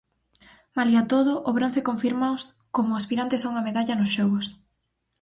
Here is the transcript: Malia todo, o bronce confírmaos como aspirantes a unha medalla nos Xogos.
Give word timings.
Malia 0.77 1.01
todo, 1.13 1.31
o 1.49 1.51
bronce 1.57 1.81
confírmaos 1.89 2.41
como 2.75 2.91
aspirantes 2.99 3.41
a 3.43 3.49
unha 3.51 3.65
medalla 3.67 3.97
nos 3.99 4.11
Xogos. 4.15 4.47